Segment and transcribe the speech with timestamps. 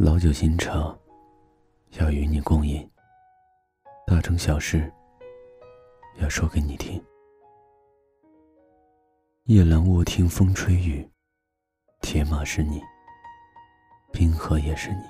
[0.00, 0.96] 老酒新茶，
[1.98, 2.88] 要与你共饮；
[4.06, 4.88] 大城小事，
[6.20, 7.04] 要说给你听。
[9.46, 11.10] 夜阑卧听风吹雨，
[12.00, 12.80] 铁马是你，
[14.12, 15.02] 冰河也是你。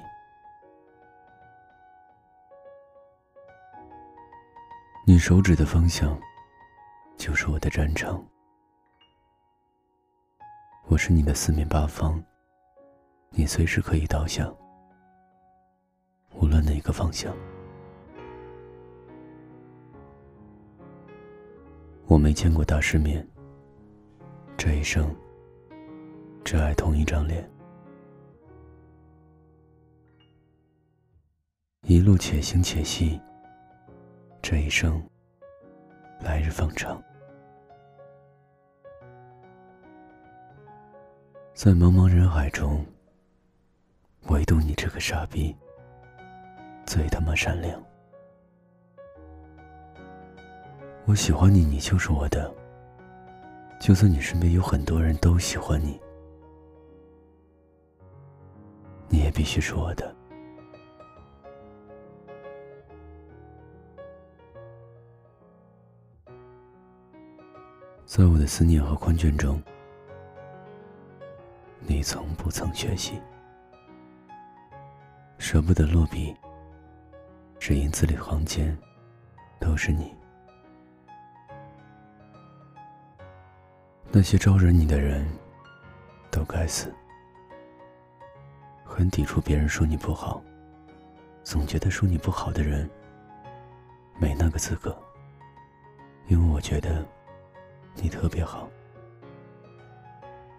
[5.07, 6.18] 你手指的方向，
[7.18, 8.27] 就是我的战场。
[10.86, 12.25] 我是你的四面八方，
[13.29, 14.51] 你随时可以倒下，
[16.78, 17.34] 一个方向。
[22.06, 23.27] 我没见过大世面，
[24.56, 25.12] 这一生
[26.45, 27.51] 只爱同一张脸，
[31.82, 33.20] 一路且行且惜，
[34.40, 35.02] 这一生
[36.20, 37.02] 来日方长。
[41.54, 42.87] 在茫茫人海中，
[44.29, 45.54] 唯独你这个傻逼
[46.89, 47.85] 最他妈善良。
[51.05, 52.51] 我喜欢你，你就是我的。
[53.79, 56.01] 就算你身边有很多人都喜欢你，
[59.11, 60.16] 你也必须是我的。
[68.06, 69.62] 在我的思念和困倦中。
[71.81, 73.21] 你从不曾缺席，
[75.37, 76.34] 舍不得落笔，
[77.59, 78.76] 只因字里行间
[79.59, 80.14] 都是你。
[84.10, 85.26] 那些招惹你的人，
[86.31, 86.92] 都该死。
[88.84, 90.42] 很抵触别人说你不好，
[91.44, 92.88] 总觉得说你不好的人，
[94.19, 94.97] 没那个资格。
[96.26, 97.04] 因为我觉得
[97.94, 98.69] 你特别好，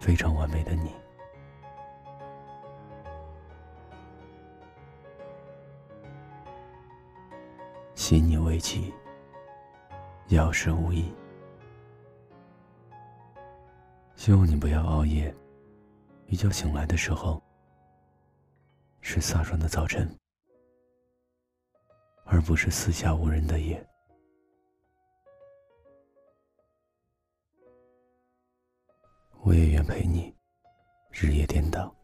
[0.00, 0.92] 非常完美的你。
[8.10, 8.92] 喜你为妻，
[10.30, 11.14] 药石无益。
[14.16, 15.32] 希望你不要熬夜，
[16.26, 17.40] 一觉醒来的时候
[19.00, 20.12] 是飒爽的早晨，
[22.24, 23.80] 而不是四下无人的夜。
[29.42, 30.34] 我也愿陪你
[31.12, 31.94] 日夜颠倒。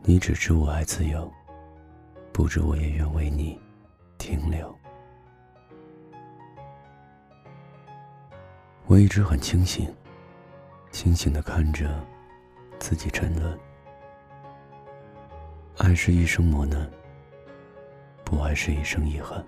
[0.00, 1.30] 你只知我爱自由，
[2.38, 3.60] 不知我也愿为你
[4.16, 4.72] 停留。
[8.86, 9.92] 我一直很清醒，
[10.92, 12.00] 清醒的看着
[12.78, 13.58] 自己沉沦。
[15.78, 16.88] 爱是一生磨难，
[18.24, 19.44] 不爱是一生遗憾。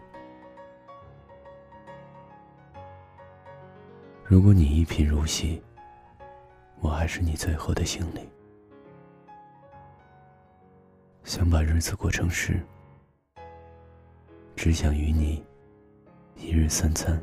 [4.24, 5.62] 如果你一贫如洗，
[6.80, 8.28] 我还是你最后的行李。
[11.22, 12.60] 想把日子过成诗，
[14.62, 15.42] 只想与你
[16.36, 17.18] 一日三餐，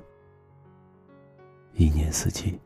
[1.74, 2.59] 一年四季。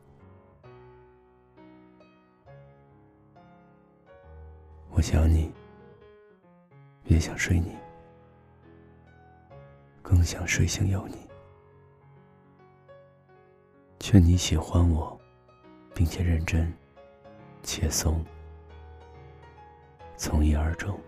[4.88, 5.52] 我想你，
[7.04, 7.76] 也想睡你，
[10.00, 11.18] 更想睡醒有你。
[14.00, 15.20] 劝你喜欢我，
[15.94, 16.72] 并且认真、
[17.62, 18.24] 且松，
[20.16, 20.98] 从一而终。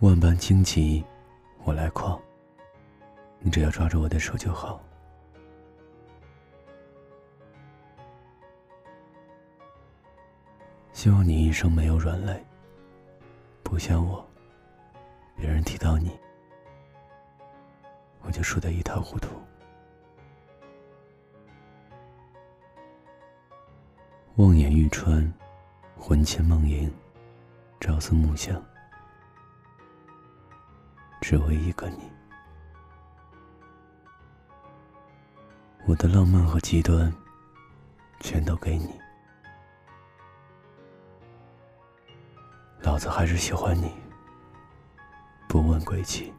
[0.00, 1.04] 万般荆棘，
[1.62, 2.18] 我来跨。
[3.38, 4.82] 你只要抓住我的手就好。
[10.94, 12.42] 希望你一生没有软肋，
[13.62, 14.26] 不像我，
[15.36, 16.18] 别人提到你，
[18.22, 19.28] 我就输得一塌糊涂。
[24.36, 25.30] 望眼欲穿，
[25.98, 26.90] 魂牵梦萦，
[27.80, 28.69] 朝思暮想。
[31.30, 32.10] 只为一个你，
[35.86, 37.14] 我的浪漫和极端，
[38.18, 39.00] 全都给你。
[42.82, 43.94] 老子还是喜欢你，
[45.48, 46.34] 不问归期。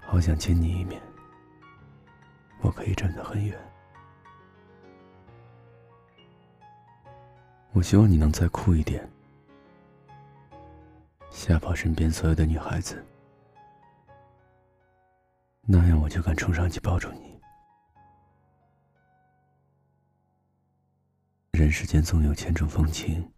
[0.00, 0.98] 好想见你一面，
[2.62, 3.54] 我可以站得很远。
[7.72, 9.06] 我希望你能再酷一点。
[11.46, 13.04] 吓跑身边所有的女孩子，
[15.60, 17.38] 那样我就敢冲上去抱住你。
[21.52, 23.30] 人世间总有千种风情，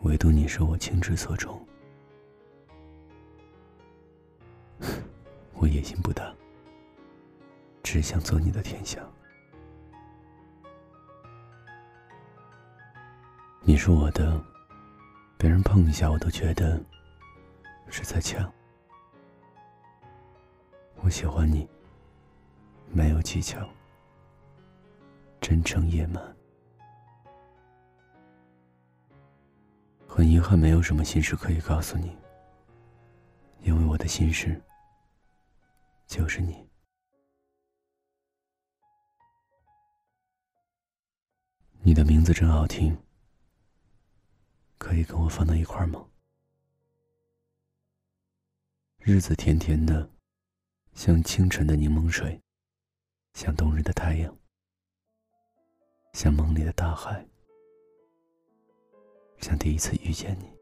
[0.00, 1.64] 唯独你是我情之所钟。
[5.54, 6.34] 我野心不大，
[7.84, 8.98] 只想做你的天下。
[13.60, 14.44] 你是我的，
[15.42, 16.80] 别人碰一下我都觉得
[17.90, 18.48] 是在抢。
[21.00, 21.68] 我喜欢你，
[22.92, 23.68] 没有技巧，
[25.40, 26.22] 真诚野蛮。
[30.06, 32.16] 很遗憾，没有什么心事可以告诉你，
[33.62, 34.62] 因为我的心事
[36.06, 36.64] 就是你。
[41.80, 42.96] 你的名字真好听。
[44.82, 46.04] 可以跟我放到一块儿吗？
[48.98, 50.10] 日子甜甜的，
[50.92, 52.42] 像清晨的柠檬水，
[53.32, 54.36] 像冬日的太阳，
[56.14, 57.24] 像梦里的大海，
[59.38, 60.52] 像第一次遇见你。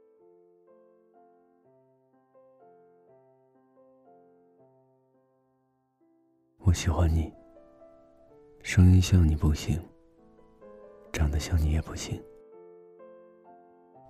[6.59, 7.33] 我喜欢你，
[8.63, 9.83] 声音像你不行，
[11.11, 12.23] 长得像你也不行。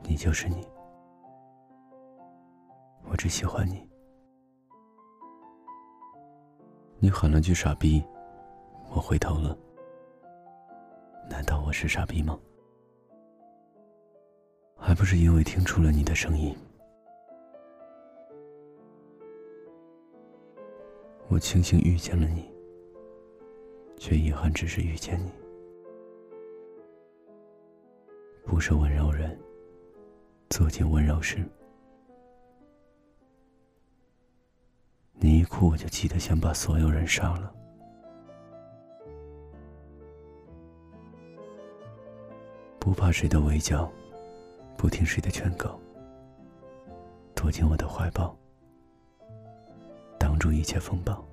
[0.02, 0.66] 你就是你，
[3.08, 3.88] 我只喜欢你。
[6.98, 8.04] 你喊了句“傻逼”，
[8.90, 9.56] 我回头了。
[11.30, 12.38] 难道我是傻逼吗？
[14.76, 16.54] 还不是因为听出了你的声音。
[21.28, 22.50] 我庆幸遇见了你，
[23.96, 25.30] 却遗憾只是遇见你，
[28.44, 29.38] 不是温柔人。
[30.50, 31.38] 做尽温柔事，
[35.14, 37.54] 你一哭我就急得想把所有人杀了。
[42.80, 43.88] 不怕谁的围剿，
[44.76, 45.78] 不听谁的劝告，
[47.34, 48.36] 躲进我的怀抱，
[50.18, 51.24] 挡住一切风暴。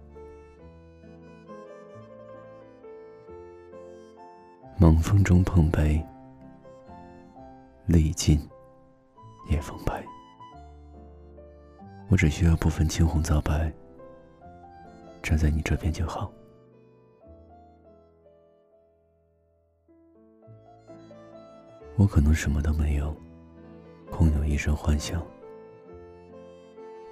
[4.77, 6.05] 猛风中碰杯，
[7.87, 8.39] 历尽。
[9.49, 10.05] 夜风白，
[12.09, 13.71] 我只需要不分青红皂白，
[15.23, 16.31] 站在你这边就好。
[21.95, 23.15] 我可能什么都没有，
[24.11, 25.25] 空有一身幻想。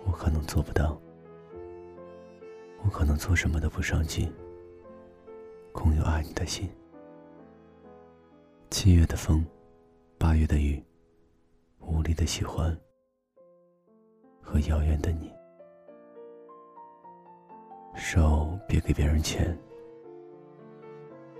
[0.05, 0.99] 我可能做不到，
[2.83, 4.31] 我可能做什么都不上进，
[5.71, 6.69] 空有爱你的心。
[8.69, 9.43] 七月的风，
[10.17, 10.83] 八月的雨。
[11.85, 12.75] 无力的喜欢
[14.41, 15.31] 和遥远的你，
[17.95, 19.57] 手别给别人牵，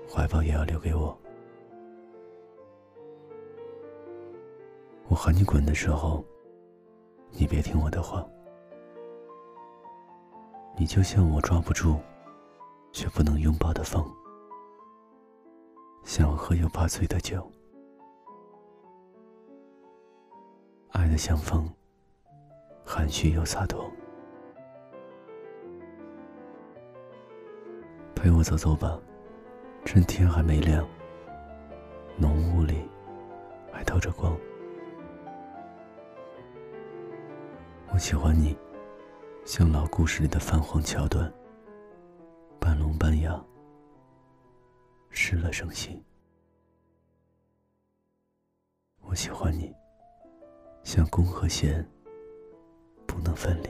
[0.07, 1.17] 怀抱也要留给我。
[5.07, 6.23] 我喊你滚的时候，
[7.31, 8.25] 你别听我的话。
[10.77, 11.97] 你就像我抓不住
[12.91, 14.03] 却不能拥抱的风，
[16.03, 17.49] 像我喝又怕醉的酒。
[21.15, 21.65] 的像风，
[22.83, 23.89] 含蓄又洒脱。
[28.13, 28.99] 陪我走走吧，
[29.85, 30.85] 趁天还没亮，
[32.17, 32.85] 浓雾里
[33.71, 34.37] 还透着光。
[37.93, 38.53] 我喜欢你，
[39.45, 41.33] 像老故事里的泛黄桥段，
[42.59, 43.41] 半聋半哑，
[45.11, 46.03] 失了声息。
[48.99, 49.73] 我喜欢你。
[50.85, 51.83] 像弓和弦，
[53.07, 53.69] 不能分离。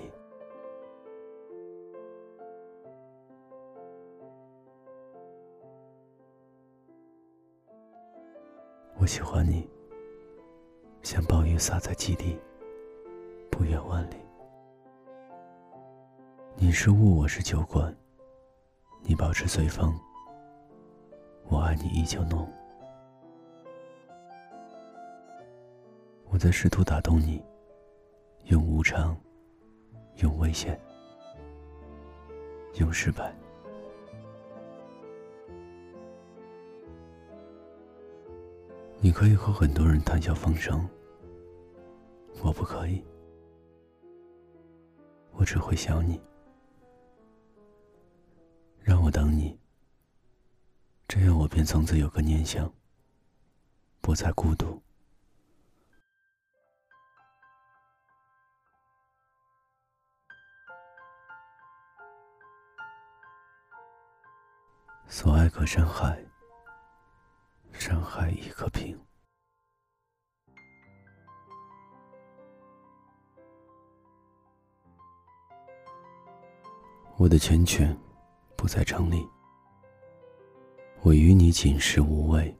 [8.97, 9.65] 我喜欢你，
[11.03, 12.37] 像暴雨洒在基地，
[13.49, 14.15] 不远万里。
[16.57, 17.95] 你是雾，我是酒馆，
[19.03, 19.97] 你保持随风，
[21.47, 22.45] 我爱你依旧浓。
[26.35, 27.41] 我在试图打动你，
[28.47, 29.17] 用无常，
[30.17, 30.77] 用危险，
[32.77, 33.33] 用失败。
[38.99, 40.85] 你可以和很多人谈笑风生，
[42.43, 43.01] 我不可以。
[45.31, 46.19] 我只会想你，
[48.81, 49.57] 让我等你，
[51.07, 52.69] 这样我便从此有个念想，
[54.01, 54.84] 不再孤独。
[65.07, 66.19] 所爱隔山海，
[67.73, 68.99] 山海亦可平。
[77.17, 77.95] 我的缱绻
[78.57, 79.25] 不在城里，
[81.01, 82.53] 我与你锦时无味，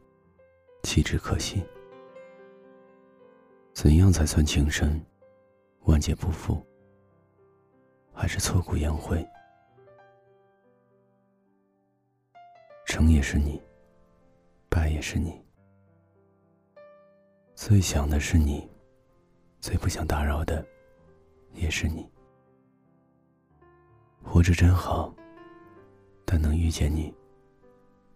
[0.84, 1.64] 弃之可惜。
[3.74, 5.04] 怎样才算情深？
[5.82, 6.66] 万劫不复，
[8.14, 9.24] 还是挫骨扬灰？
[12.96, 13.62] 成也是你，
[14.70, 15.38] 败也是你。
[17.54, 18.66] 最想的是你，
[19.60, 20.66] 最不想打扰的
[21.52, 22.10] 也是你。
[24.24, 25.14] 活着真好，
[26.24, 27.14] 但能遇见你，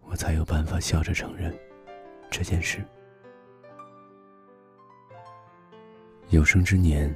[0.00, 1.54] 我才有办法笑着承认
[2.30, 2.82] 这件事。
[6.30, 7.14] 有生之年，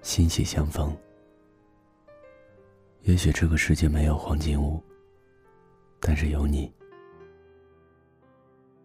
[0.00, 0.92] 欣喜相逢。
[3.02, 4.82] 也许这个世界没有黄金屋，
[6.04, 6.70] 但是有你。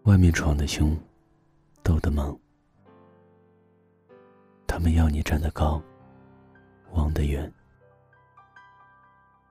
[0.04, 0.96] 外面闯的凶，
[1.84, 2.40] 斗的猛，
[4.68, 5.82] 他们要你站得高，
[6.92, 7.52] 望得远。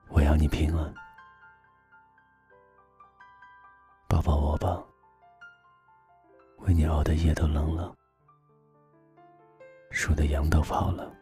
[0.07, 0.93] 我要你平安，
[4.07, 4.81] 抱抱我吧。
[6.59, 7.93] 为你熬的夜都冷了，
[9.91, 11.13] 数的羊都跑了，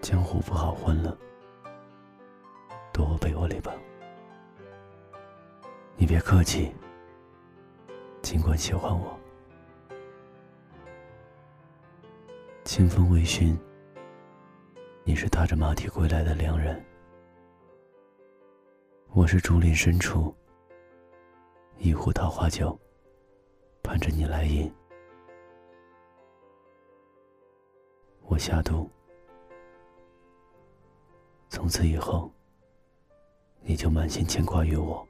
[0.00, 1.18] 江湖不好混了，
[2.92, 3.74] 躲我被窝里吧。
[5.98, 6.70] 你别客气，
[8.20, 9.18] 尽管喜欢我。
[12.64, 13.56] 清风微醺。
[15.04, 16.84] 你是踏着马蹄归来的良人，
[19.12, 20.34] 我是竹林深处
[21.78, 22.78] 一壶桃花酒，
[23.82, 24.70] 盼着你来饮。
[28.22, 28.90] 我下毒，
[31.48, 32.28] 从此以后，
[33.60, 35.05] 你就满心牵挂于我，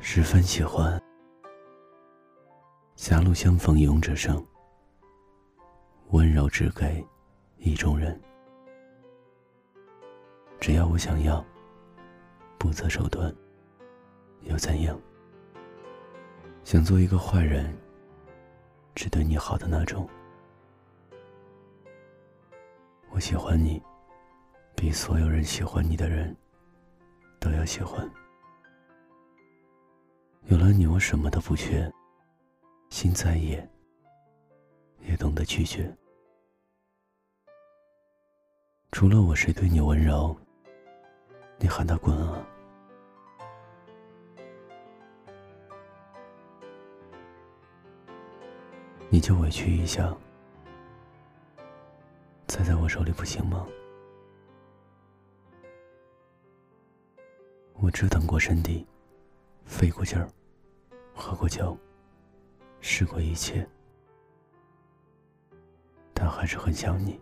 [0.00, 1.00] 十分喜欢。
[2.94, 4.44] 狭路相逢勇者胜，
[6.10, 7.04] 温柔只给
[7.58, 8.18] 意中人。
[10.60, 11.44] 只要我想要，
[12.58, 13.34] 不择手段，
[14.42, 14.98] 又怎样？
[16.64, 17.76] 想做一个坏人，
[18.94, 20.08] 只对你好的那种。
[23.10, 23.82] 我喜欢你，
[24.74, 26.34] 比所有人喜欢你的人
[27.40, 28.08] 都要喜欢。
[30.48, 31.92] 有了你，我什么都不缺。
[32.90, 33.68] 心再野，
[35.00, 35.92] 也懂得拒绝。
[38.92, 40.36] 除了我，谁对你温柔？
[41.58, 42.46] 你喊他滚啊！
[49.10, 50.16] 你就委屈一下，
[52.46, 53.66] 栽在我手里不行吗？
[57.74, 58.86] 我折腾过身体，
[59.66, 60.26] 费过劲儿，
[61.14, 61.76] 喝过酒。
[62.88, 63.68] 试过一切，
[66.14, 67.20] 但还是很想你。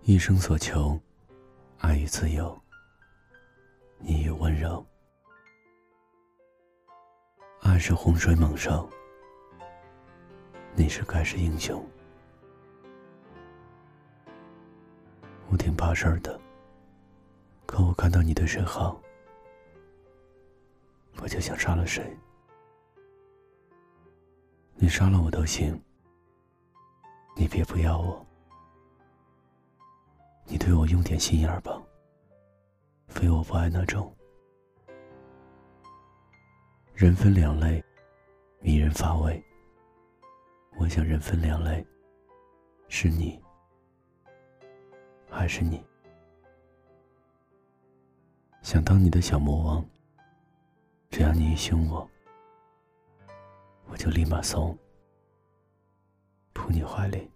[0.00, 0.98] 一生所求，
[1.78, 2.58] 爱与自由，
[3.98, 4.82] 你与温柔。
[7.60, 8.88] 爱是洪水猛兽，
[10.74, 11.84] 你是盖世英雄。
[15.50, 16.40] 我挺怕事儿的，
[17.66, 19.00] 可我看到你对谁好。
[21.22, 22.16] 我就想杀了谁，
[24.74, 25.78] 你杀了我都行。
[27.34, 28.24] 你别不要我，
[30.44, 31.82] 你对我用点心眼儿吧，
[33.08, 34.10] 非我不爱那种。
[36.94, 37.84] 人分两类，
[38.60, 39.42] 迷人乏味。
[40.78, 41.86] 我想人分两类，
[42.88, 43.38] 是你，
[45.30, 45.85] 还是你？
[48.66, 49.88] 想当你的小魔王。
[51.08, 52.10] 只要你一凶我，
[53.84, 54.76] 我就立马怂，
[56.52, 57.30] 扑你怀里。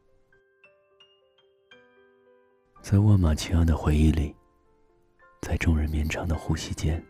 [2.82, 4.34] 在万马齐喑的回忆里，
[5.40, 7.00] 在众人绵长的呼吸间，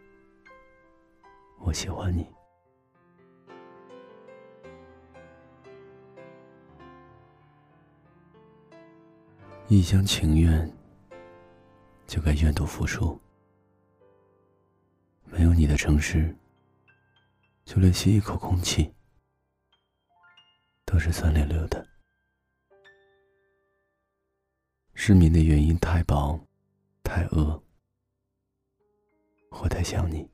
[1.60, 2.26] 我喜欢你。
[9.68, 10.70] 一厢情愿，
[12.06, 13.18] 就该愿赌服输。
[15.30, 16.34] 没有你的城市。
[17.64, 18.92] 就连吸一口空气
[20.84, 21.86] 都是酸溜溜的。
[24.94, 26.36] 失眠的原因太饱，
[27.04, 27.62] 太饿，
[29.52, 30.28] 或太想你。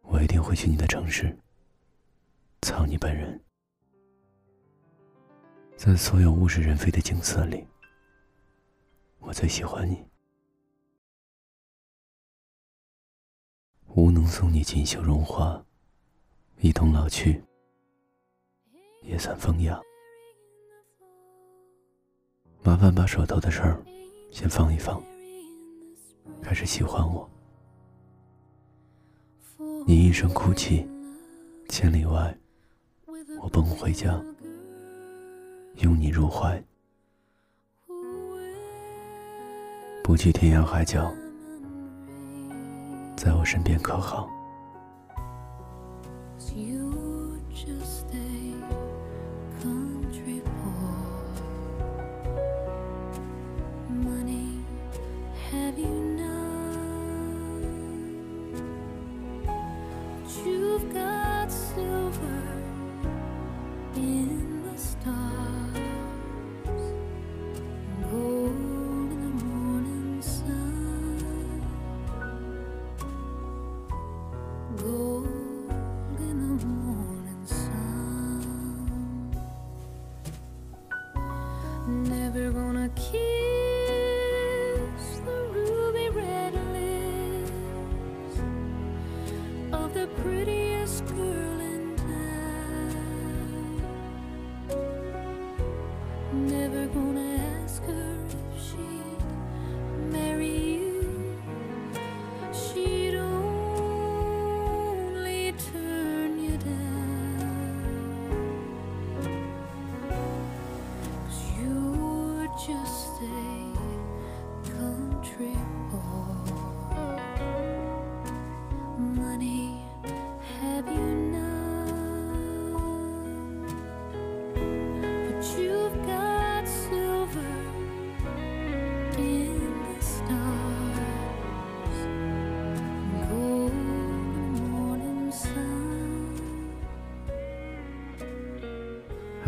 [0.00, 1.36] 我一定会去你的城市，
[2.62, 3.38] 藏你本人，
[5.76, 7.66] 在所有物是人非的景色里，
[9.26, 10.04] 我最喜欢你。
[13.94, 15.64] 无能送你锦绣荣华
[16.58, 17.42] 一同老去
[19.02, 19.80] 也算风雅。
[22.62, 23.80] 麻烦把手头的事儿
[24.30, 25.02] 先放一放
[26.42, 27.28] 开始喜欢我。
[29.86, 30.86] 你一声哭泣
[31.68, 32.36] 千里外
[33.40, 34.22] 我奔回家
[35.76, 36.62] 拥你入怀。
[40.04, 41.10] 不去天涯海角，
[43.16, 44.28] 在我身边可好？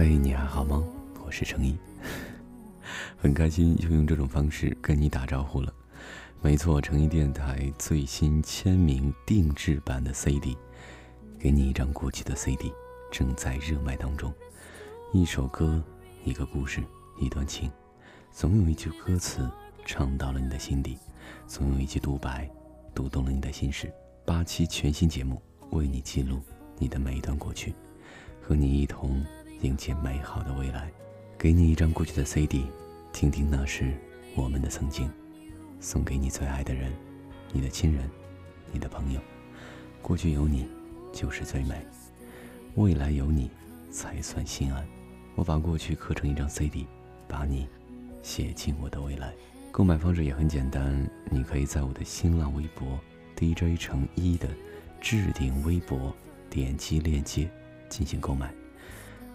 [0.08, 0.80] 嘿，你还好吗？
[1.24, 1.76] 我是程一，
[3.18, 5.74] 很开心又用这种方式跟你打招呼了。
[6.40, 10.56] 没错，程一电台最新签名定制版的 CD，
[11.40, 12.72] 给你一张过去的 CD，
[13.10, 14.32] 正在热卖当中。
[15.12, 15.82] 一首歌，
[16.22, 16.84] 一个故事，
[17.18, 17.68] 一段情，
[18.30, 19.50] 总有一句歌词
[19.84, 20.96] 唱到了你的心底，
[21.48, 22.48] 总有一句独白
[22.94, 23.92] 读懂了你的心事。
[24.24, 26.40] 八期全新节目，为你记录
[26.78, 27.74] 你的每一段过去，
[28.40, 29.26] 和你一同
[29.62, 30.90] 迎接美好的未来。
[31.38, 32.66] 给你一张过去的 CD，
[33.12, 33.92] 听听那是
[34.34, 35.10] 我们的曾经，
[35.80, 36.92] 送给你最爱的人，
[37.52, 38.08] 你的亲人，
[38.72, 39.20] 你的朋友。
[40.02, 40.66] 过去有你
[41.12, 41.74] 就是最美，
[42.76, 43.50] 未来有你
[43.90, 44.86] 才算心安。
[45.34, 46.86] 我把过去刻成一张 CD，
[47.28, 47.68] 把你
[48.22, 49.32] 写进我的未来。
[49.70, 52.98] 购买方式也很简单，你可以在我的新浪微博
[53.36, 54.48] DJ 程一的
[55.02, 56.14] 置顶微博
[56.48, 57.50] 点击链接
[57.90, 58.50] 进行购买。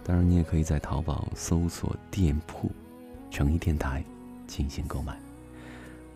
[0.04, 2.70] 当然，你也可以在淘宝搜索店铺
[3.30, 4.04] “诚意电台”
[4.48, 5.16] 进行购买，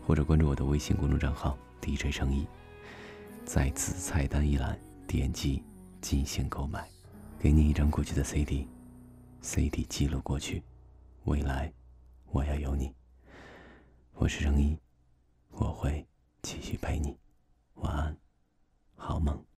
[0.05, 2.45] 或者关注我的微信公众账号 “DJ 诚意”，
[3.45, 5.63] 在子菜单一栏点击
[6.01, 6.87] 进行购买。
[7.39, 10.61] 给你一张过去的 CD，CD 记录过去，
[11.23, 11.71] 未来
[12.31, 12.93] 我要有你。
[14.15, 14.77] 我是诚一，
[15.51, 16.05] 我会
[16.41, 17.15] 继续陪你。
[17.75, 18.17] 晚安，
[18.95, 19.41] 好梦。